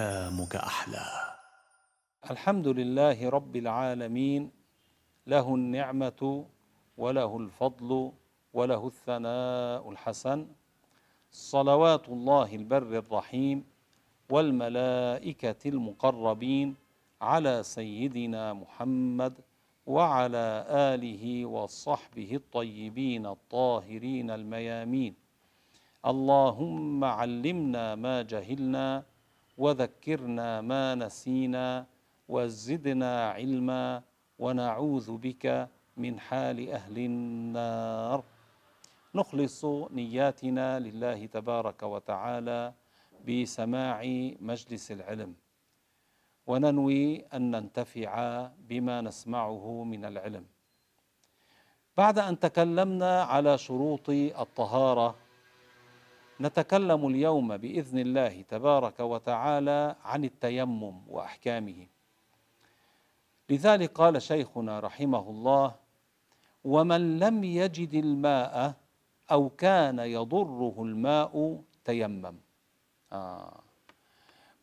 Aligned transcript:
أيامك 0.00 0.56
أحلى. 0.56 1.06
الحمد 2.30 2.68
لله 2.68 3.18
رب 3.36 3.54
العالمين 3.56 4.50
له 5.26 5.46
النعمة 5.54 6.22
وله 7.02 7.32
الفضل 7.42 8.12
وله 8.56 8.82
الثناء 8.86 9.90
الحسن. 9.90 10.38
صلوات 11.30 12.08
الله 12.08 12.48
البر 12.60 12.92
الرحيم 13.04 13.58
والملائكة 14.30 15.62
المقربين 15.74 16.68
على 17.20 17.54
سيدنا 17.62 18.44
محمد 18.52 19.34
وعلى 19.86 20.46
آله 20.68 21.24
وصحبه 21.46 22.30
الطيبين 22.40 23.26
الطاهرين 23.26 24.30
الميامين. 24.30 25.14
اللهم 26.12 27.04
علمنا 27.04 27.94
ما 27.94 28.22
جهلنا 28.22 29.09
وذكرنا 29.60 30.60
ما 30.60 30.94
نسينا 30.94 31.86
وزدنا 32.28 33.12
علما 33.30 34.02
ونعوذ 34.38 35.08
بك 35.16 35.68
من 35.96 36.20
حال 36.20 36.58
أهل 36.70 36.96
النار. 36.98 38.24
نخلص 39.14 39.64
نياتنا 40.00 40.78
لله 40.78 41.26
تبارك 41.26 41.82
وتعالى 41.82 42.72
بسماع 43.28 43.98
مجلس 44.40 44.86
العلم 44.92 45.34
وننوي 46.46 47.20
أن 47.36 47.50
ننتفع 47.50 48.12
بما 48.68 49.00
نسمعه 49.00 49.84
من 49.84 50.04
العلم. 50.04 50.44
بعد 51.96 52.18
أن 52.18 52.38
تكلمنا 52.38 53.22
على 53.22 53.58
شروط 53.58 54.10
الطهارة 54.10 55.08
نتكلم 56.40 57.06
اليوم 57.08 57.56
بإذن 57.56 57.98
الله 57.98 58.42
تبارك 58.42 59.00
وتعالى 59.00 59.96
عن 60.04 60.24
التيمم 60.24 61.02
وأحكامه. 61.08 61.86
لذلك 63.50 63.92
قال 63.92 64.22
شيخنا 64.22 64.80
رحمه 64.80 65.30
الله 65.30 65.74
ومن 66.64 67.18
لم 67.18 67.44
يجد 67.44 67.94
الماء 67.94 68.74
أو 69.30 69.48
كان 69.48 69.98
يضره 69.98 70.74
الماء 70.78 71.62
تيمم. 71.84 72.36
آه. 73.12 73.60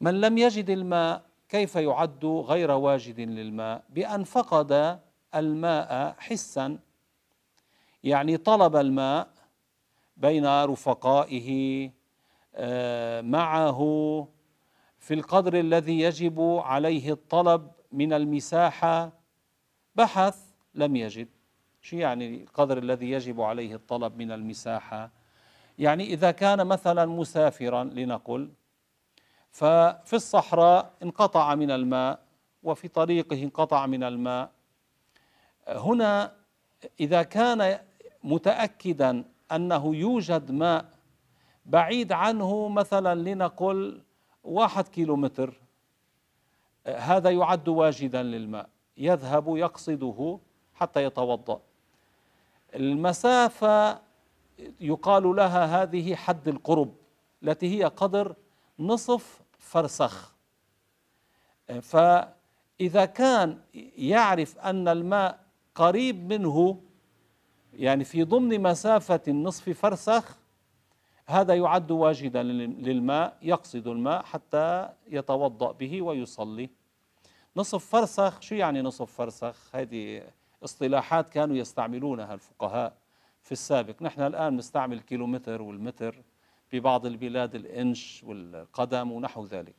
من 0.01 0.21
لم 0.21 0.37
يجد 0.37 0.69
الماء 0.69 1.25
كيف 1.49 1.75
يعد 1.75 2.25
غير 2.25 2.71
واجد 2.71 3.19
للماء؟ 3.19 3.83
بأن 3.89 4.23
فقد 4.23 4.99
الماء 5.35 6.15
حسا. 6.19 6.79
يعني 8.03 8.37
طلب 8.37 8.75
الماء 8.75 9.36
بين 10.17 10.63
رفقائه 10.63 11.89
آه، 12.55 13.21
معه 13.21 13.79
في 14.99 15.13
القدر 15.13 15.59
الذي 15.59 15.99
يجب 15.99 16.41
عليه 16.63 17.11
الطلب 17.11 17.71
من 17.91 18.13
المساحة. 18.13 19.11
بحث 19.95 20.39
لم 20.75 20.95
يجد. 20.95 21.27
شو 21.81 21.95
يعني 21.95 22.43
القدر 22.43 22.77
الذي 22.77 23.11
يجب 23.11 23.41
عليه 23.41 23.75
الطلب 23.75 24.17
من 24.17 24.31
المساحة؟ 24.31 25.11
يعني 25.79 26.03
إذا 26.03 26.31
كان 26.31 26.67
مثلا 26.67 27.05
مسافرا 27.05 27.83
لنقل 27.83 28.51
ففي 29.51 30.13
الصحراء 30.13 30.93
انقطع 31.03 31.55
من 31.55 31.71
الماء 31.71 32.19
وفي 32.63 32.87
طريقه 32.87 33.43
انقطع 33.43 33.85
من 33.85 34.03
الماء. 34.03 34.51
هنا 35.67 36.35
إذا 36.99 37.23
كان 37.23 37.79
متأكدا 38.23 39.23
أنه 39.51 39.95
يوجد 39.95 40.51
ماء 40.51 40.85
بعيد 41.65 42.11
عنه 42.11 42.67
مثلا 42.67 43.15
لنقل 43.15 44.01
واحد 44.43 44.87
كيلو 44.87 45.15
متر 45.15 45.61
هذا 46.87 47.29
يعد 47.29 47.67
واجدا 47.67 48.23
للماء 48.23 48.69
يذهب 48.97 49.57
يقصده 49.57 50.39
حتى 50.73 51.03
يتوضأ. 51.03 51.61
المسافة 52.75 54.01
يقال 54.79 55.35
لها 55.35 55.83
هذه 55.83 56.15
حد 56.15 56.47
القرب 56.47 56.93
التي 57.43 57.79
هي 57.79 57.83
قدر 57.83 58.35
نصف 58.79 59.41
فرسخ. 59.59 60.33
فإذا 61.81 63.05
كان 63.05 63.59
يعرف 63.97 64.57
أن 64.57 64.87
الماء 64.87 65.39
قريب 65.75 66.33
منه 66.33 66.81
يعني 67.73 68.03
في 68.03 68.23
ضمن 68.23 68.61
مسافة 68.61 69.31
نصف 69.31 69.69
فرسخ 69.69 70.37
هذا 71.25 71.55
يعد 71.55 71.91
واجدا 71.91 72.43
للماء 72.43 73.37
يقصد 73.41 73.87
الماء 73.87 74.23
حتى 74.23 74.89
يتوضأ 75.07 75.71
به 75.71 76.01
ويصلي. 76.01 76.69
نصف 77.57 77.85
فرسخ 77.85 78.41
شو 78.41 78.55
يعني 78.55 78.81
نصف 78.81 79.11
فرسخ؟ 79.11 79.75
هذه 79.75 80.23
اصطلاحات 80.63 81.29
كانوا 81.29 81.55
يستعملونها 81.55 82.33
الفقهاء 82.33 82.97
في 83.41 83.51
السابق. 83.51 84.01
نحن 84.01 84.21
الآن 84.21 84.57
نستعمل 84.57 84.99
كيلومتر 84.99 85.61
والمتر 85.61 86.23
في 86.67 86.79
بعض 86.79 87.05
البلاد 87.05 87.55
الإنش 87.55 88.23
والقدم 88.23 89.11
ونحو 89.11 89.45
ذلك. 89.45 89.75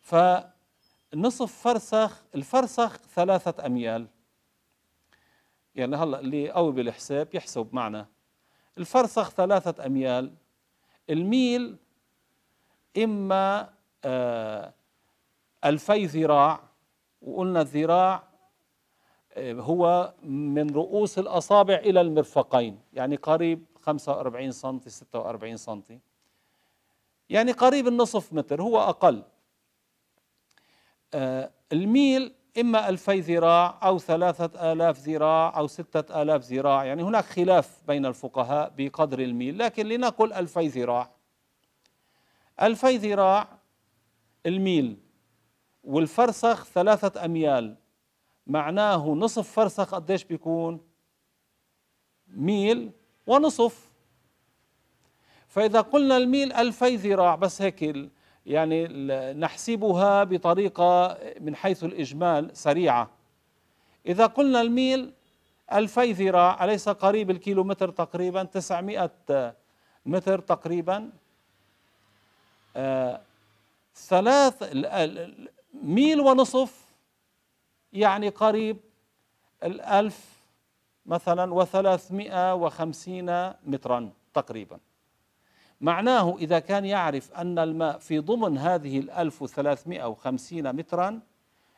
فنصف 0.00 1.52
فرسخ 1.52 2.22
الفرسخ 2.34 2.96
ثلاثة 2.96 3.66
أميال. 3.66 4.06
يعني 5.74 5.96
هلا 5.96 6.20
اللي 6.20 6.50
قوي 6.50 6.72
بالحساب 6.72 7.28
يحسب 7.34 7.68
معنا. 7.72 8.06
الفرسخ 8.78 9.30
ثلاثة 9.30 9.86
أميال 9.86 10.32
الميل 11.10 11.76
إما 12.98 13.72
آه 14.04 14.74
ألفي 15.64 16.06
ذراع 16.06 16.60
وقلنا 17.22 17.60
الذراع 17.60 18.22
آه 19.32 19.52
هو 19.52 20.14
من 20.22 20.70
رؤوس 20.70 21.18
الأصابع 21.18 21.74
إلى 21.74 22.00
المرفقين 22.00 22.80
يعني 22.92 23.16
قريب 23.16 23.64
45 23.80 24.50
سم 24.52 24.80
46 24.86 25.56
سم 25.56 25.82
يعني 27.30 27.52
قريب 27.52 27.88
النصف 27.88 28.32
متر 28.32 28.62
هو 28.62 28.80
أقل. 28.80 29.22
آه 31.14 31.50
الميل 31.72 32.34
إما 32.60 32.88
ألفي 32.88 33.20
ذراع 33.20 33.78
أو 33.82 33.98
ثلاثة 33.98 34.72
آلاف 34.72 34.98
ذراع 34.98 35.58
أو 35.58 35.66
ستة 35.66 36.22
آلاف 36.22 36.52
ذراع 36.52 36.84
يعني 36.84 37.02
هناك 37.02 37.24
خلاف 37.24 37.82
بين 37.86 38.06
الفقهاء 38.06 38.72
بقدر 38.76 39.18
الميل 39.18 39.58
لكن 39.58 39.86
لنقل 39.86 40.32
ألفي 40.32 40.68
ذراع. 40.68 41.10
ألفي 42.62 42.96
ذراع 42.96 43.48
الميل 44.46 44.96
والفرسخ 45.84 46.64
ثلاثة 46.64 47.24
أميال 47.24 47.76
معناه 48.46 49.08
نصف 49.08 49.52
فرسخ 49.52 49.94
قديش 49.94 50.24
بيكون؟ 50.24 50.80
ميل 52.28 52.90
ونصف. 53.26 53.90
فإذا 55.48 55.80
قلنا 55.80 56.16
الميل 56.16 56.52
ألفي 56.52 56.96
ذراع 56.96 57.34
بس 57.34 57.62
هيك 57.62 58.10
يعني 58.46 58.86
نحسبها 59.32 60.24
بطريقة 60.24 61.18
من 61.40 61.56
حيث 61.56 61.84
الإجمال 61.84 62.56
سريعة. 62.56 63.10
إذا 64.06 64.26
قلنا 64.26 64.60
الميل 64.60 65.12
ألفي 65.72 66.12
ذراع 66.12 66.64
أليس 66.64 66.88
قريب 66.88 67.30
الكيلومتر 67.30 67.90
تقريبا؟ 67.90 68.42
تسعمائة 68.42 69.10
متر 70.06 70.38
تقريبا. 70.38 71.10
آه 72.76 73.20
ثلاث 73.94 74.76
ميل 75.74 76.20
ونصف 76.20 76.84
يعني 77.92 78.28
قريب 78.28 78.76
الألف 79.64 80.42
مثلا 81.06 81.54
وثلاثمائة 81.54 82.54
وخمسين 82.54 83.52
مترا 83.66 84.10
تقريبا. 84.34 84.78
معناه 85.82 86.36
إذا 86.36 86.58
كان 86.58 86.84
يعرف 86.84 87.32
أن 87.32 87.58
الماء 87.58 87.98
في 87.98 88.18
ضمن 88.18 88.58
هذه 88.58 88.98
الألف 88.98 89.42
وثلاثمائة 89.42 90.08
وخمسين 90.08 90.72
مترا 90.72 91.20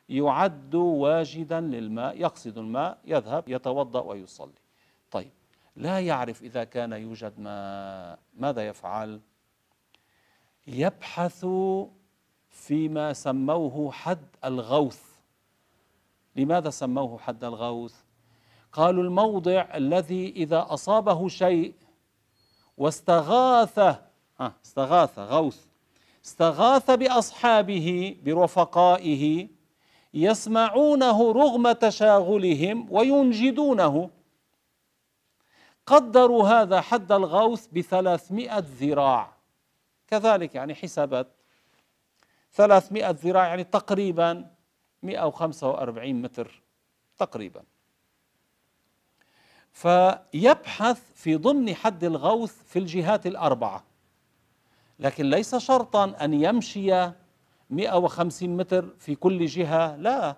يعد 0.09 0.75
واجدا 0.75 1.61
للماء 1.61 2.21
يقصد 2.21 2.57
الماء 2.57 2.97
يذهب 3.05 3.43
يتوضأ 3.49 4.01
ويصلي. 4.01 4.59
طيب 5.11 5.31
لا 5.75 5.99
يعرف 5.99 6.41
إذا 6.41 6.63
كان 6.63 6.93
يوجد 6.93 7.39
ماء. 7.39 8.19
ماذا 8.37 8.67
يفعل؟ 8.67 9.19
يبحث 10.67 11.45
فيما 12.49 13.13
سموه 13.13 13.91
حد 13.91 14.25
الغوث. 14.45 15.03
لماذا 16.35 16.69
سموه 16.69 17.17
حد 17.17 17.43
الغوث؟ 17.43 17.95
قالوا 18.71 19.03
الموضع 19.03 19.67
الذي 19.75 20.29
إذا 20.29 20.65
أصابه 20.69 21.27
شيء 21.27 21.73
واستغاث 22.77 23.79
ها 23.79 24.53
استغاث 24.65 25.19
غوث. 25.19 25.65
استغاث 26.25 26.91
بأصحابه 26.91 28.17
برفقائه 28.25 29.47
يسمعونه 30.13 31.31
رغم 31.31 31.71
تشاغلهم 31.71 32.87
وينجدونه. 32.91 34.09
قدروا 35.85 36.47
هذا 36.47 36.81
حد 36.81 37.11
الغوث 37.11 37.67
بثلاثمائة 37.67 38.63
ذراع. 38.81 39.33
كذلك 40.07 40.55
يعني 40.55 40.75
حسابات. 40.75 41.27
300 42.51 43.09
ذراع 43.11 43.47
يعني 43.47 43.63
تقريبا 43.63 44.51
145 45.03 46.21
متر 46.21 46.61
تقريبا. 47.17 47.63
فيبحث 49.75 51.01
في 51.13 51.35
ضمن 51.35 51.75
حد 51.75 52.03
الغوث 52.03 52.63
في 52.67 52.79
الجهات 52.79 53.27
الأربعة. 53.27 53.83
لكن 54.99 55.29
ليس 55.29 55.55
شرطا 55.55 56.15
أن 56.21 56.33
يمشي 56.33 57.11
150 57.69 58.57
متر 58.57 58.85
في 58.99 59.15
كل 59.15 59.45
جهة 59.45 59.95
لا. 59.95 60.37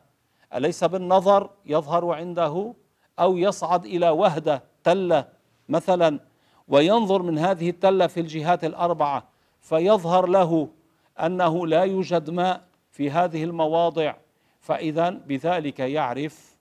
أليس 0.53 0.83
بالنظر 0.83 1.49
يظهر 1.65 2.11
عنده 2.11 2.73
أو 3.19 3.37
يصعد 3.37 3.85
إلى 3.85 4.09
وهدة 4.09 4.63
تلة 4.83 5.27
مثلا 5.69 6.19
وينظر 6.67 7.21
من 7.21 7.37
هذه 7.37 7.69
التلة 7.69 8.07
في 8.07 8.19
الجهات 8.19 8.63
الأربعة 8.63 9.27
فيظهر 9.61 10.25
له 10.25 10.69
أنه 11.19 11.67
لا 11.67 11.83
يوجد 11.83 12.29
ماء 12.29 12.67
في 12.91 13.11
هذه 13.11 13.43
المواضع. 13.43 14.15
فإذا 14.61 15.09
بذلك 15.09 15.79
يعرف 15.79 16.57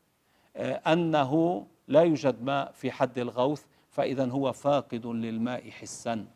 آه، 0.57 0.93
أنه 0.93 1.67
لا 1.89 2.01
يوجد 2.01 2.43
ماء 2.43 2.73
في 2.73 2.91
حد 2.91 3.19
الغوث 3.19 3.65
فإذا 3.91 4.31
هو 4.31 4.53
فاقد 4.53 5.07
للماء 5.07 5.71
حسا. 5.71 6.27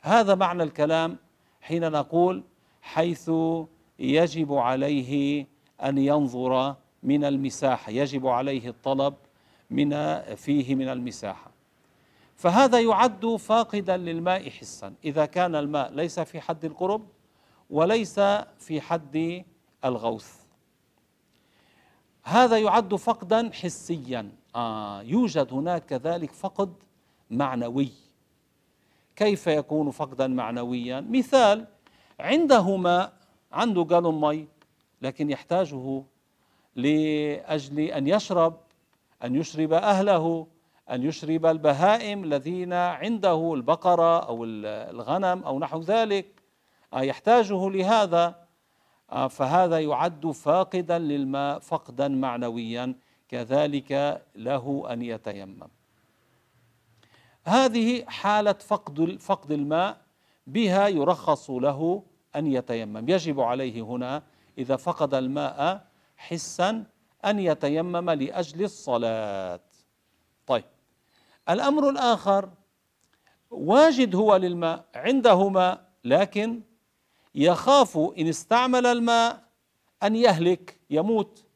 هذا 0.00 0.34
معنى 0.34 0.62
الكلام 0.62 1.16
حين 1.60 1.92
نقول 1.92 2.42
حيث 2.82 3.30
يجب 3.98 4.52
عليه 4.52 5.46
أن 5.82 5.98
ينظر 5.98 6.76
من 7.02 7.24
المساحة 7.24 7.92
يجب 7.92 8.26
عليه 8.26 8.68
الطلب 8.68 9.14
من 9.70 10.20
فيه 10.34 10.74
من 10.74 10.88
المساحة. 10.88 11.50
فهذا 12.36 12.80
يعد 12.80 13.26
فاقدا 13.26 13.96
للماء 13.96 14.50
حسا. 14.50 14.94
إذا 15.04 15.26
كان 15.26 15.54
الماء 15.54 15.92
ليس 15.92 16.20
في 16.20 16.40
حد 16.40 16.64
القرب 16.64 17.06
وليس 17.70 18.20
في 18.58 18.80
حد 18.80 19.44
الغوث. 19.84 20.36
هذا 22.22 22.58
يعد 22.58 22.94
فقدا 22.94 23.50
حسيا. 23.52 24.41
آه 24.54 25.02
يوجد 25.02 25.52
هناك 25.52 25.86
كذلك 25.86 26.32
فقد 26.32 26.72
معنوي. 27.30 27.92
كيف 29.16 29.46
يكون 29.46 29.90
فقدا 29.90 30.26
معنويا؟ 30.26 31.00
مثال 31.00 31.66
عنده 32.20 32.76
ماء 32.76 33.12
عنده 33.52 33.84
جالون 33.84 34.20
مي 34.20 34.48
لكن 35.02 35.30
يحتاجه 35.30 36.02
لأجل 36.76 37.80
أن 37.80 38.06
يشرب 38.06 38.60
أن 39.24 39.34
يشرب 39.36 39.72
أهله 39.72 40.46
أن 40.90 41.02
يشرب 41.02 41.46
البهائم 41.46 42.24
الذين 42.24 42.72
عنده 42.72 43.54
البقرة 43.54 44.18
أو 44.18 44.44
الغنم 44.44 45.42
أو 45.44 45.58
نحو 45.58 45.80
ذلك. 45.80 46.42
آه، 46.92 47.02
يحتاجه 47.02 47.70
لهذا. 47.70 48.46
آه، 49.12 49.28
فهذا 49.28 49.80
يعد 49.80 50.26
فاقدا 50.30 50.98
للماء 50.98 51.58
فقدا 51.58 52.08
معنويا. 52.08 52.94
كذلك 53.32 54.22
له 54.36 54.92
أن 54.92 55.02
يتيمم. 55.02 55.68
هذه 57.44 58.04
حالة 58.04 58.52
فقد 58.52 59.16
فقد 59.20 59.52
الماء 59.52 60.00
بها 60.46 60.88
يرخص 60.88 61.50
له 61.50 62.02
أن 62.36 62.46
يتيمم. 62.46 63.08
يجب 63.08 63.40
عليه 63.40 63.82
هنا 63.82 64.22
إذا 64.58 64.76
فقد 64.76 65.14
الماء 65.14 65.86
حسا 66.16 66.84
أن 67.24 67.38
يتيمم 67.38 68.10
لأجل 68.10 68.64
الصلاة. 68.64 69.60
طيب 70.46 70.64
الأمر 71.48 71.90
الآخر 71.90 72.50
واجد 73.50 74.14
هو 74.14 74.36
للماء 74.36 74.84
عنده 74.94 75.48
ماء 75.48 75.88
لكن 76.04 76.62
يخاف 77.34 77.98
إن 78.18 78.28
استعمل 78.28 78.86
الماء 78.86 79.42
أن 80.02 80.16
يهلك 80.16 80.80
يموت. 80.90 81.51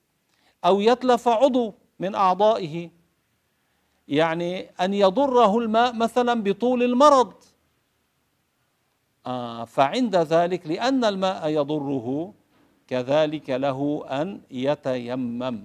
أو 0.66 0.80
يتلف 0.80 1.28
عضو 1.28 1.74
من 1.98 2.14
أعضائه. 2.14 2.90
يعني 4.08 4.60
أن 4.80 4.94
يضره 4.94 5.58
الماء 5.58 5.92
مثلا 5.94 6.42
بطول 6.42 6.82
المرض. 6.82 7.34
آه 9.26 9.64
فعند 9.64 10.16
ذلك 10.16 10.66
لأن 10.66 11.04
الماء 11.04 11.48
يضره 11.48 12.34
كذلك 12.88 13.50
له 13.50 14.04
أن 14.10 14.40
يتيمم. 14.50 15.64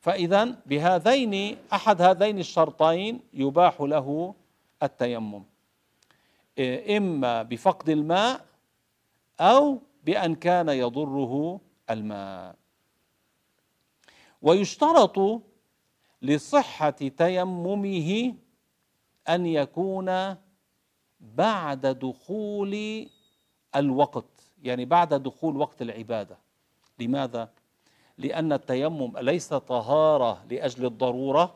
فإذا 0.00 0.56
بهذين 0.66 1.56
أحد 1.72 2.02
هذين 2.02 2.38
الشرطين 2.38 3.20
يباح 3.34 3.80
له 3.80 4.34
التيمم. 4.82 5.42
إما 6.96 7.42
بفقد 7.42 7.88
الماء 7.88 8.44
أو 9.40 9.78
بأن 10.04 10.34
كان 10.34 10.68
يضره 10.68 11.60
الماء. 11.90 12.54
ويشترط 14.44 15.42
لصحة 16.22 16.90
تيممه 16.90 18.34
أن 19.28 19.46
يكون 19.46 20.36
بعد 21.20 21.86
دخول 21.86 23.06
الوقت 23.76 24.24
يعني 24.62 24.84
بعد 24.84 25.14
دخول 25.14 25.56
وقت 25.56 25.82
العبادة. 25.82 26.38
لماذا؟ 26.98 27.48
لأن 28.18 28.52
التيمم 28.52 29.18
ليس 29.18 29.54
طهارة 29.54 30.44
لأجل 30.50 30.86
الضرورة. 30.86 31.54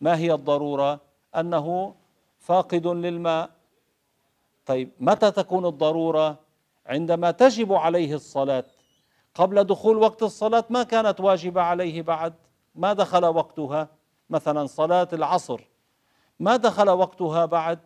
ما 0.00 0.16
هي 0.16 0.32
الضرورة؟ 0.32 1.00
أنه 1.36 1.94
فاقد 2.38 2.86
للماء. 2.86 3.50
طيب 4.66 4.90
متى 5.00 5.30
تكون 5.30 5.66
الضرورة؟ 5.66 6.38
عندما 6.86 7.30
تجب 7.30 7.72
عليه 7.72 8.14
الصلاة. 8.14 8.64
قبل 9.38 9.64
دخول 9.64 9.96
وقت 9.96 10.22
الصلاة 10.22 10.64
ما 10.70 10.82
كانت 10.82 11.20
واجبة 11.20 11.62
عليه 11.62 12.02
بعد. 12.02 12.34
ما 12.74 12.92
دخل 12.92 13.24
وقتها. 13.24 13.88
مثلا 14.30 14.66
صلاة 14.66 15.08
العصر. 15.12 15.60
ما 16.40 16.56
دخل 16.56 16.90
وقتها 16.90 17.44
بعد. 17.44 17.78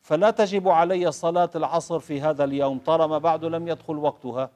فلا 0.00 0.30
تجب 0.30 0.68
علي 0.68 1.12
صلاة 1.12 1.50
العصر 1.54 1.98
في 1.98 2.20
هذا 2.20 2.44
اليوم. 2.44 2.78
طالما 2.78 3.18
بعد 3.18 3.44
لم 3.44 3.68
يدخل 3.68 3.96
وقتها. 3.96 4.50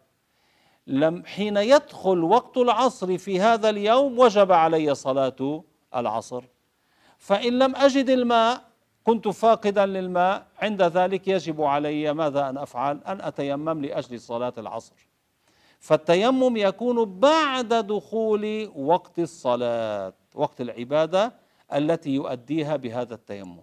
لم 0.86 1.24
حين 1.24 1.56
يدخل 1.56 2.24
وقت 2.24 2.56
العصر 2.56 3.18
في 3.18 3.40
هذا 3.40 3.68
اليوم 3.68 4.18
وجب 4.18 4.52
علي 4.52 4.94
صلاة 4.94 5.62
العصر. 5.96 6.44
فإن 7.18 7.58
لم 7.58 7.76
أجد 7.76 8.10
الماء 8.10 8.62
كنت 9.04 9.28
فاقدا 9.28 9.86
للماء 9.86 10.46
عند 10.58 10.82
ذلك 10.82 11.28
يجب 11.28 11.62
علي 11.62 12.12
ماذا 12.12 12.48
أن 12.48 12.58
أفعل؟ 12.58 13.00
أن 13.06 13.20
أتيمم 13.20 13.84
لأجل 13.84 14.20
صلاة 14.20 14.52
العصر. 14.58 15.07
فالتيمم 15.80 16.56
يكون 16.56 17.20
بعد 17.20 17.74
دخول 17.74 18.72
وقت 18.76 19.18
الصلاة، 19.18 20.12
وقت 20.34 20.60
العبادة 20.60 21.32
التي 21.74 22.10
يؤديها 22.10 22.76
بهذا 22.76 23.14
التيمم. 23.14 23.62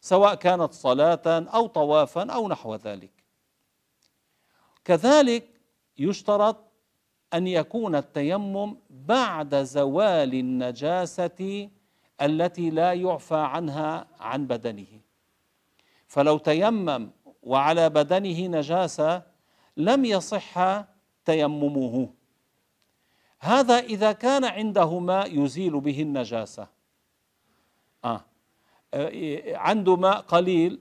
سواء 0.00 0.34
كانت 0.34 0.72
صلاة 0.72 1.22
أو 1.26 1.66
طوافا 1.66 2.32
أو 2.32 2.48
نحو 2.48 2.74
ذلك. 2.74 3.10
كذلك 4.84 5.44
يشترط 5.98 6.56
أن 7.34 7.46
يكون 7.46 7.94
التيمم 7.94 8.76
بعد 8.90 9.54
زوال 9.54 10.34
النجاسة 10.34 11.68
التي 12.22 12.70
لا 12.70 12.92
يعفى 12.92 13.36
عنها 13.36 14.06
عن 14.20 14.46
بدنه 14.46 15.00
فلو 16.06 16.38
تيمم 16.38 17.10
وعلى 17.42 17.88
بدنه 17.88 18.46
نجاسة 18.46 19.22
لم 19.76 20.04
يصح 20.04 20.84
تيممه. 21.24 22.08
هذا 23.40 23.78
إذا 23.78 24.12
كان 24.12 24.44
عنده 24.44 24.98
ماء 24.98 25.38
يزيل 25.38 25.80
به 25.80 26.02
النجاسة. 26.02 26.68
آه. 28.04 28.24
عنده 29.54 29.96
ماء 29.96 30.20
قليل 30.20 30.80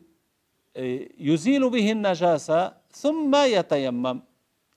يزيل 1.20 1.70
به 1.70 1.92
النجاسة 1.92 2.74
ثم 2.92 3.36
يتيمم 3.36 4.22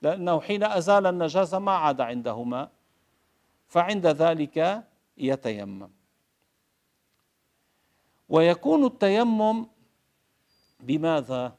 لأنه 0.03 0.41
حين 0.41 0.65
أزال 0.65 1.07
النجاسة 1.07 1.59
ما 1.59 1.73
عاد 1.73 2.01
عنده 2.01 2.45
ماء 2.45 2.71
فعند 3.69 4.07
ذلك 4.07 4.85
يتيمم. 5.19 5.91
ويكون 8.29 8.85
التيمم 8.85 9.67
بماذا؟ 10.81 11.55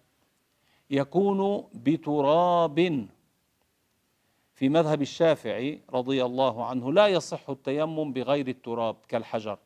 يكون 0.90 1.70
بتراب. 1.74 3.08
في 4.58 4.70
مذهب 4.70 5.02
الشافعي 5.02 5.82
رضي 5.94 6.26
الله 6.26 6.66
عنه 6.66 6.94
لا 6.94 7.08
يصح 7.08 7.50
التيمم 7.50 8.14
بغير 8.14 8.48
التراب 8.48 8.96
كالحجر. 9.08 9.58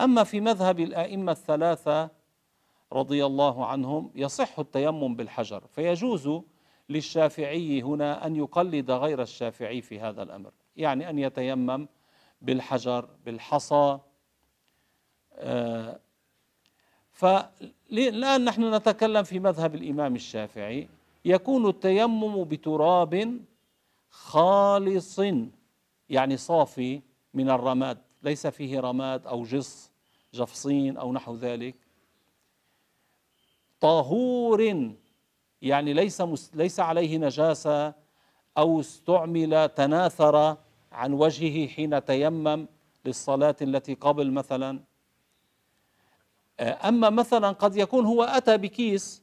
أما 0.00 0.24
في 0.24 0.40
مذهب 0.40 0.80
الأئمة 0.80 1.32
الثلاثة 1.32 2.10
رضي 2.92 3.26
الله 3.26 3.66
عنهم 3.66 4.10
يصح 4.14 4.58
التيمم 4.58 5.16
بالحجر. 5.16 5.62
فيجوز 5.74 6.30
للشافعي 6.88 7.82
هنا 7.82 8.26
أن 8.26 8.36
يقلد 8.36 8.90
غير 8.90 9.22
الشافعي 9.22 9.80
في 9.80 10.00
هذا 10.00 10.22
الأمر. 10.22 10.50
يعني 10.76 11.10
أن 11.10 11.18
يتيمم 11.18 11.88
بالحجر 12.42 13.08
بالحصى. 13.26 13.98
آه 15.34 16.00
فالآن 17.12 18.44
نحن 18.44 18.74
نتكلم 18.74 19.22
في 19.22 19.38
مذهب 19.38 19.74
الإمام 19.74 20.14
الشافعي 20.14 20.88
يكون 21.24 21.68
التيمم 21.68 22.44
بتراب 22.44 23.40
خالص 24.10 25.20
يعني 26.08 26.36
صافي 26.36 27.02
من 27.34 27.50
الرماد 27.50 27.98
ليس 28.22 28.46
فيه 28.46 28.80
رماد 28.80 29.26
أو 29.26 29.42
جص 29.42 29.90
جفصين 30.34 30.96
أو 30.96 31.12
نحو 31.12 31.34
ذلك. 31.34 31.76
طهور 33.80 34.92
يعني 35.62 35.92
ليس 35.92 36.22
ليس 36.54 36.80
عليه 36.80 37.18
نجاسة 37.18 37.94
أو 38.58 38.80
استعمل 38.80 39.68
تناثر 39.68 40.56
عن 40.92 41.12
وجهه 41.12 41.68
حين 41.68 42.04
تيمم 42.04 42.66
للصلاة 43.04 43.56
التي 43.62 43.94
قبل 43.94 44.30
مثلا. 44.30 44.80
أما 46.60 47.10
مثلا 47.10 47.50
قد 47.50 47.76
يكون 47.76 48.06
هو 48.06 48.22
أتى 48.22 48.56
بكيس 48.56 49.22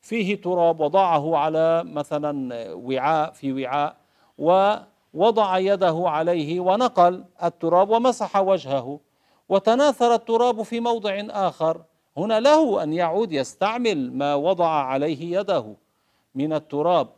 فيه 0.00 0.40
تراب 0.40 0.80
وضعه 0.80 1.36
على 1.36 1.84
مثلا 1.84 2.54
وعاء 2.74 3.32
في 3.32 3.52
وعاء 3.52 4.07
ووضع 4.38 5.58
يده 5.58 6.02
عليه 6.06 6.60
ونقل 6.60 7.24
التراب 7.42 7.90
ومسح 7.90 8.36
وجهه 8.36 9.00
وتناثر 9.48 10.14
التراب 10.14 10.62
في 10.62 10.80
موضع 10.80 11.22
آخر. 11.30 11.80
هنا 12.16 12.40
له 12.40 12.82
أن 12.82 12.92
يعود 12.92 13.32
يستعمل 13.32 14.12
ما 14.12 14.34
وضع 14.34 14.68
عليه 14.68 15.38
يده 15.38 15.74
من 16.34 16.52
التراب. 16.52 17.08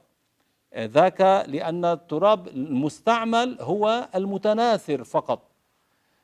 ذاك 0.78 1.20
لأن 1.48 1.84
التراب 1.84 2.48
المستعمل 2.48 3.56
هو 3.60 4.08
المتناثر 4.14 5.04
فقط. 5.04 5.40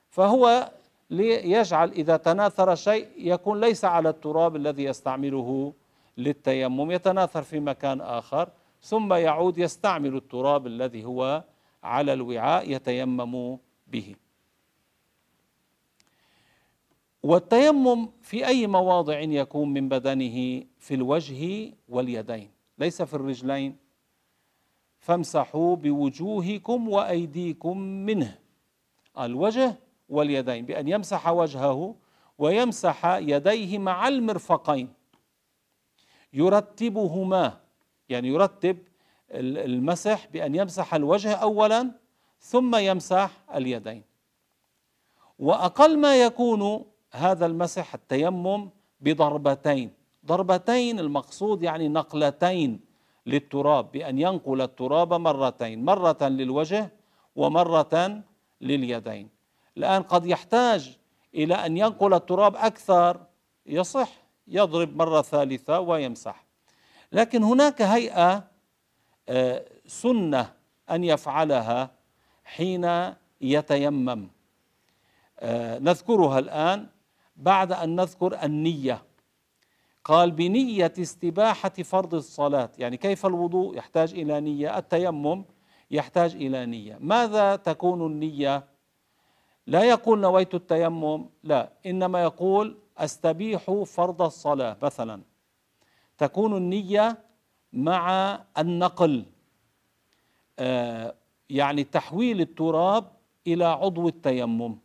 فهو 0.09 0.69
ليجعل 1.09 1.91
إذا 1.91 2.17
تناثر 2.17 2.75
شيء 2.75 3.07
يكون 3.17 3.61
ليس 3.61 3.85
على 3.85 4.09
التراب 4.09 4.55
الذي 4.55 4.83
يستعمله 4.83 5.73
للتيمم 6.17 6.91
يتناثر 6.91 7.41
في 7.41 7.59
مكان 7.59 8.01
آخر. 8.01 8.49
ثم 8.81 9.13
يعود 9.13 9.57
يستعمل 9.57 10.15
التراب 10.15 10.67
الذي 10.67 11.05
هو 11.05 11.43
على 11.83 12.13
الوعاء 12.13 12.71
يتيمم 12.71 13.57
به. 13.87 14.15
والتيمم 17.23 18.09
في 18.21 18.47
أي 18.47 18.67
مواضع 18.67 19.19
يكون 19.19 19.73
من 19.73 19.89
بدنه؟ 19.89 20.63
في 20.79 20.93
الوجه 20.93 21.73
واليدين. 21.89 22.51
ليس 22.77 23.01
في 23.01 23.13
الرجلين. 23.13 23.77
فامسحوا 24.99 25.75
بوجوهكم 25.75 26.89
وأيديكم 26.89 27.77
منه. 27.77 28.39
الوجه 29.19 29.79
واليدين 30.09 30.65
بأن 30.65 30.87
يمسح 30.87 31.27
وجهه 31.27 31.95
ويمسح 32.37 33.05
يديه 33.05 33.79
مع 33.79 34.07
المرفقين. 34.07 34.93
يرتبهما. 36.33 37.66
يعني 38.09 38.27
يرتب 38.27 38.77
المسح 39.31 40.27
بأن 40.27 40.55
يمسح 40.55 40.93
الوجه 40.93 41.33
أولا 41.33 41.91
ثم 42.39 42.75
يمسح 42.75 43.31
اليدين. 43.55 44.03
وأقل 45.39 45.99
ما 45.99 46.21
يكون 46.21 46.85
هذا 47.11 47.45
المسح 47.45 47.93
التيمم 47.93 48.69
بضربتين. 49.01 49.93
ضربتين 50.25 50.99
المقصود 50.99 51.63
يعني 51.63 51.87
نقلتين 51.87 52.79
للتراب 53.25 53.91
بأن 53.91 54.19
ينقل 54.19 54.61
التراب 54.61 55.13
مرتين 55.13 55.85
مرة 55.85 56.17
للوجه 56.21 56.91
ومرة 57.35 58.21
لليدين. 58.61 59.29
الآن 59.77 60.01
قد 60.03 60.25
يحتاج 60.25 60.97
إلى 61.35 61.55
أن 61.55 61.77
ينقل 61.77 62.13
التراب 62.13 62.55
أكثر 62.55 63.25
يصح 63.65 64.09
يضرب 64.47 64.97
مرة 64.97 65.21
ثالثة 65.21 65.79
ويمسح. 65.79 66.46
لكن 67.11 67.43
هناك 67.43 67.81
هيئة 67.81 68.43
آه، 69.29 69.65
سنة 69.87 70.53
أن 70.91 71.03
يفعلها 71.03 71.91
حين 72.45 73.13
يتيمم. 73.41 74.27
آه، 75.39 75.79
نذكرها 75.79 76.39
الآن 76.39 76.87
بعد 77.35 77.71
أن 77.71 77.95
نذكر 77.95 78.43
النية. 78.43 79.03
قال 80.03 80.31
بنية 80.31 80.93
استباحة 80.99 81.69
فرض 81.69 82.13
الصلاة 82.13 82.69
يعني 82.77 82.97
كيف 82.97 83.25
الوضوء 83.25 83.77
يحتاج 83.77 84.13
إلى 84.13 84.41
نية 84.41 84.77
التيمم 84.77 85.45
يحتاج 85.91 86.35
إلى 86.35 86.65
نية. 86.65 86.97
ماذا 87.01 87.55
تكون 87.55 88.05
النية؟ 88.05 88.63
لا 89.67 89.83
يقول 89.83 90.19
نويت 90.19 90.55
التيمم 90.55 91.29
لا 91.43 91.73
إنما 91.85 92.21
يقول 92.23 92.77
أستبيح 92.97 93.71
فرض 93.85 94.21
الصلاة 94.21 94.77
مثلا. 94.81 95.21
تكون 96.17 96.57
النية 96.57 97.17
مع 97.73 98.39
النقل. 98.57 99.25
آه 100.59 101.15
يعني 101.49 101.83
تحويل 101.83 102.41
التراب 102.41 103.05
إلى 103.47 103.65
عضو 103.65 104.07
التيمم 104.07 104.77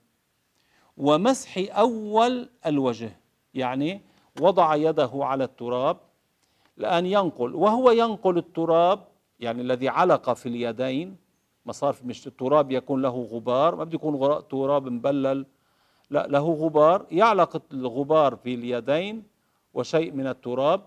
ومسح 0.97 1.79
أول 1.79 2.49
الوجه 2.67 3.17
يعني 3.55 4.01
وضع 4.41 4.75
يده 4.75 5.11
على 5.15 5.45
التراب 5.45 5.97
الآن 6.79 7.07
ينقل 7.07 7.55
وهو 7.55 7.91
ينقل 7.91 8.39
التراب 8.39 9.05
يعني 9.41 9.63
الذي 9.63 9.89
علق 9.89 10.33
في 10.33 10.49
اليدين 10.49 11.17
ما 11.67 11.73
صار 11.73 11.97
مش 12.05 12.27
التراب 12.27 12.71
يكون 12.73 13.03
له 13.03 13.29
غبار 13.33 13.75
ما 13.77 13.85
بده 13.85 13.95
يكون 13.95 14.49
تراب 14.49 14.89
مبلل 14.89 15.47
لا 16.11 16.27
له 16.27 16.53
غبار 16.53 17.07
يعلق 17.11 17.63
الغبار 17.73 18.37
في 18.37 18.55
اليدين 18.55 19.23
وشيء 19.75 20.13
من 20.13 20.27
التراب 20.27 20.81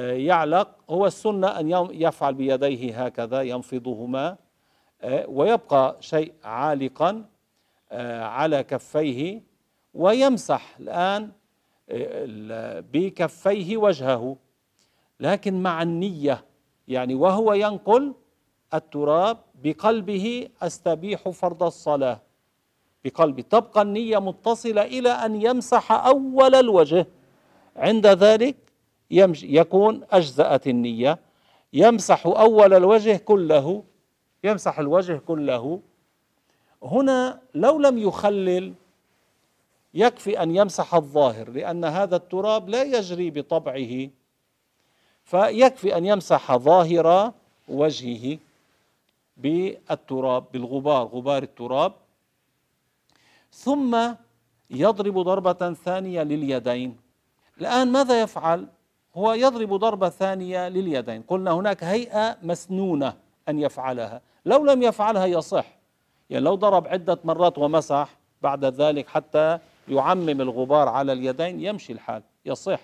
يعلق 0.00 0.68
هو 0.90 1.06
السنة 1.06 1.60
أن 1.60 1.70
يفعل 1.92 2.34
بيديه 2.34 3.04
هكذا 3.04 3.42
ينفضهما 3.42 4.36
آه، 5.02 5.26
ويبقى 5.28 5.96
شيء 6.00 6.32
عالقا 6.44 7.24
آه، 7.92 8.24
على 8.24 8.62
كفيه 8.62 9.42
ويمسح 9.94 10.76
الآن 10.80 11.30
بكفيه 12.92 13.76
وجهه. 13.76 14.36
لكن 15.20 15.62
مع 15.62 15.82
النية 15.82 16.44
يعني 16.88 17.14
وهو 17.14 17.52
ينقل 17.52 18.14
التراب 18.74 19.38
بقلبه 19.64 20.48
أستبيح 20.62 21.28
فرض 21.28 21.62
الصلاة. 21.62 22.20
بقلبه 23.04 23.42
تبقى 23.42 23.82
النية 23.82 24.18
متصلة 24.18 24.82
إلى 24.82 25.10
أن 25.10 25.42
يمسح 25.42 25.92
أول 25.92 26.54
الوجه. 26.54 27.06
عند 27.76 28.06
ذلك 28.06 28.56
يكون 29.42 30.04
أجزأت 30.10 30.68
النية. 30.68 31.18
يمسح 31.72 32.26
أول 32.26 32.74
الوجه 32.74 33.16
كله. 33.16 33.84
يمسح 34.44 34.78
الوجه 34.78 35.20
كله. 35.26 35.80
هنا 36.82 37.40
لو 37.54 37.78
لم 37.78 37.98
يخلل 37.98 38.74
يكفي 39.94 40.42
أن 40.42 40.56
يمسح 40.56 40.94
الظاهر 40.94 41.50
لأن 41.50 41.84
هذا 41.84 42.16
التراب 42.16 42.68
لا 42.68 42.82
يجري 42.82 43.30
بطبعه. 43.30 44.08
فيكفي 45.24 45.96
أن 45.96 46.06
يمسح 46.06 46.56
ظاهر 46.56 47.32
وجهه 47.68 48.38
بالتراب 49.36 50.44
بالغبار 50.52 51.06
غبار 51.06 51.42
التراب. 51.42 51.92
ثم 53.52 54.12
يضرب 54.70 55.18
ضربة 55.18 55.74
ثانية 55.74 56.22
لليدين. 56.22 56.96
الآن 57.60 57.92
ماذا 57.92 58.22
يفعل؟ 58.22 58.66
هو 59.14 59.32
يضرب 59.32 59.74
ضربة 59.74 60.08
ثانية 60.08 60.68
لليدين. 60.68 61.22
قلنا 61.22 61.50
هناك 61.50 61.84
هيئة 61.84 62.36
مسنونة 62.42 63.14
أن 63.48 63.58
يفعلها. 63.58 64.20
لو 64.44 64.64
لم 64.64 64.82
يفعلها 64.82 65.26
يصح. 65.26 65.66
يعني 66.30 66.44
لو 66.44 66.54
ضرب 66.54 66.88
عدة 66.88 67.18
مرات 67.24 67.58
ومسح 67.58 68.16
بعد 68.42 68.64
ذلك 68.64 69.08
حتى 69.08 69.58
يعمم 69.88 70.40
الغبار 70.40 70.88
على 70.88 71.12
اليدين 71.12 71.60
يمشي 71.60 71.92
الحال. 71.92 72.22
يصح. 72.46 72.80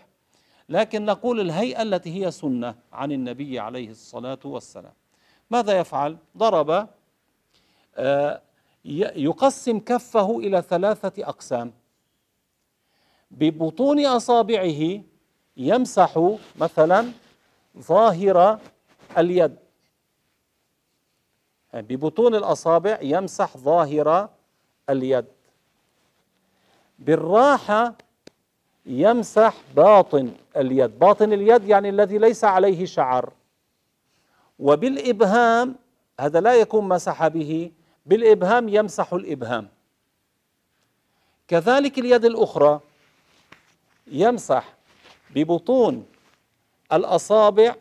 لكن 0.69 1.05
نقول 1.05 1.41
الهيئة 1.41 1.83
التي 1.83 2.25
هي 2.25 2.31
سنة 2.31 2.75
عن 2.93 3.13
النبي 3.13 3.59
عليه 3.59 3.91
الصلاة 3.91 4.39
والسلام. 4.45 4.93
ماذا 5.51 5.79
يفعل؟ 5.79 6.17
ضرب 6.37 6.89
آه، 7.97 8.41
يقسم 9.17 9.79
كفه 9.79 10.39
إلى 10.39 10.63
ثلاثة 10.63 11.25
أقسام. 11.25 11.73
ببطون 13.31 14.07
أصابعه 14.07 15.01
يمسح 15.59 16.37
مثلا 16.57 17.13
ظاهر 17.79 18.59
اليد. 19.19 19.57
يعني 21.73 21.87
ببطون 21.87 22.35
الأصابع 22.35 22.99
يمسح 23.03 23.57
ظاهر 23.57 24.29
اليد. 24.91 25.25
بالراحة 26.99 27.95
يمسح 28.87 29.55
باطن 29.77 30.33
اليد. 30.57 30.99
باطن 30.99 31.33
اليد 31.33 31.69
يعني 31.69 31.89
الذي 31.89 32.19
ليس 32.19 32.45
عليه 32.45 32.87
شعر. 32.87 33.33
وبالإبهام 34.59 35.75
هذا 36.21 36.41
لا 36.41 36.55
يكون 36.55 36.89
مسح 36.89 37.29
به 37.29 37.73
بالإبهام 38.07 38.69
يمسح 38.69 39.13
الإبهام. 39.13 39.69
كذلك 41.49 41.99
اليد 41.99 42.25
الأخرى 42.25 42.81
يمسح 44.07 44.78
ببطون 45.35 46.07
الأصابع 46.93 47.75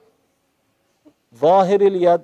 ظاهر 1.35 1.81
اليد 1.81 2.21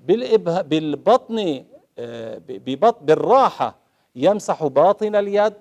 بالبطن 0.00 1.64
آه، 1.98 2.40
ببطن 2.48 3.06
بالراحة 3.06 3.76
يمسح 4.16 4.66
باطن 4.66 5.16
اليد 5.16 5.54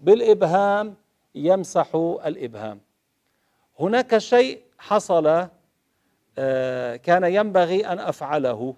بالإبهام 0.00 0.94
يمسح 1.34 1.94
الإبهام. 2.26 2.80
هناك 3.80 4.18
شيء 4.18 4.60
حصل 4.78 5.48
آه، 6.38 6.96
كان 6.96 7.24
ينبغي 7.24 7.86
أن 7.86 7.98
أفعله. 7.98 8.74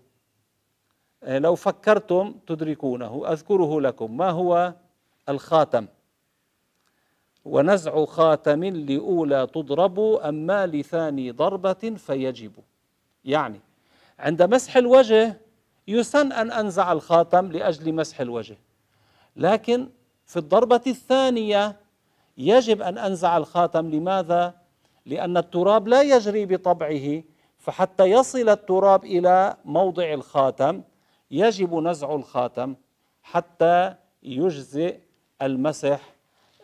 آه، 1.23 1.39
لو 1.39 1.55
فكرتم 1.55 2.35
تدركونه 2.47 3.33
أذكره 3.33 3.81
لكم. 3.81 4.17
ما 4.17 4.31
هو 4.31 4.75
الخاتم؟ 5.29 5.87
ونزع 7.47 8.05
خاتم 8.05 8.65
لأولى 8.65 9.47
تضرب 9.47 10.01
أما 10.01 10.67
لثاني 10.67 11.31
ضربة 11.31 11.95
فيجب 11.97 12.53
يعني 13.25 13.61
عند 14.19 14.43
مسح 14.43 14.77
الوجه 14.77 15.41
يسن 15.89 16.33
أن 16.33 16.51
أنزع 16.53 16.93
الخاتم 16.93 17.53
لأجل 17.53 17.95
مسح 17.95 18.21
الوجه 18.21 18.57
لكن 19.37 19.89
في 20.27 20.37
الضربة 20.37 20.81
الثانية 20.87 21.77
يجب 22.39 22.83
أن 22.83 22.99
أنزع 22.99 23.37
الخاتم 23.37 23.91
لماذا؟ 23.91 24.55
لأن 25.07 25.37
التراب 25.37 25.89
لا 25.89 26.03
يجري 26.03 26.47
بطبعه 26.47 27.23
فحتى 27.59 28.05
يصل 28.05 28.49
التراب 28.49 29.05
إلى 29.05 29.57
موضع 29.65 30.13
الخاتم 30.13 30.83
يجب 31.31 31.75
نزع 31.75 32.15
الخاتم 32.15 32.75
حتى 33.23 33.95
يجزئ 34.23 34.99
المسح 35.43 36.01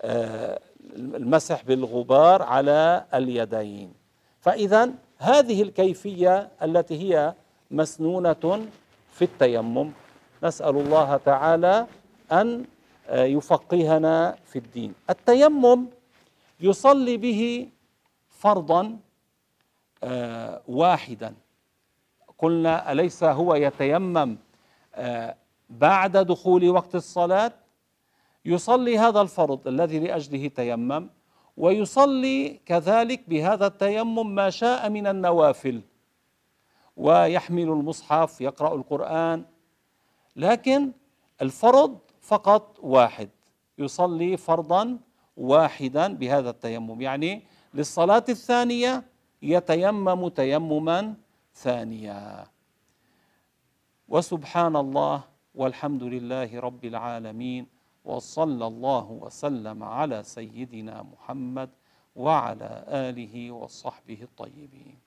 آه، 0.04 0.60
المسح 0.96 1.64
بالغبار 1.64 2.42
على 2.42 3.04
اليدين. 3.14 3.92
فإذا 4.40 4.90
هذه 5.18 5.62
الكيفية 5.62 6.48
التي 6.62 6.98
هي 7.02 7.34
مسنونة 7.70 8.66
في 9.12 9.22
التيمم. 9.22 9.90
نسأل 10.42 10.76
الله 10.76 11.16
تعالى 11.16 11.86
أن 12.32 12.64
آه، 13.08 13.24
يفقهنا 13.24 14.36
في 14.44 14.58
الدين. 14.58 14.94
التيمم 15.10 15.86
يصلي 16.60 17.16
به 17.16 17.68
فرضا 18.28 18.98
آه، 20.04 20.60
واحدا. 20.68 21.34
قلنا 22.38 22.92
أليس 22.92 23.24
هو 23.24 23.54
يتيمم 23.54 24.36
آه، 24.94 25.36
بعد 25.70 26.16
دخول 26.16 26.68
وقت 26.68 26.94
الصلاة؟ 26.94 27.52
يصلي 28.44 28.98
هذا 28.98 29.20
الفرض 29.20 29.68
الذي 29.68 29.98
لأجله 29.98 30.48
تيمم 30.48 31.10
ويصلي 31.56 32.60
كذلك 32.66 33.28
بهذا 33.28 33.66
التيمم 33.66 34.34
ما 34.34 34.50
شاء 34.50 34.88
من 34.90 35.06
النوافل. 35.06 35.80
ويحمل 36.96 37.62
المصحف 37.62 38.40
يقرأ 38.40 38.74
القرآن 38.74 39.44
لكن 40.36 40.92
الفرض 41.42 41.98
فقط 42.20 42.78
واحد. 42.82 43.28
يصلي 43.78 44.36
فرضا 44.36 44.98
واحدا 45.36 46.14
بهذا 46.14 46.50
التيمم. 46.50 47.00
يعني 47.00 47.42
للصلاة 47.74 48.24
الثانية 48.28 49.04
يتيمم 49.42 50.28
تيمما 50.28 51.14
ثانيا. 51.54 52.44
وسبحان 54.08 54.76
الله 54.76 55.24
والحمد 55.54 56.02
لله 56.02 56.60
رب 56.60 56.84
العالمين. 56.84 57.71
وصلى 58.04 58.66
الله 58.66 59.10
وسلم 59.10 59.82
على 59.82 60.22
سيدنا 60.22 61.02
محمد 61.02 61.70
وعلى 62.16 62.84
آله 62.88 63.50
وصحبه 63.50 64.22
الطيبين. 64.22 65.01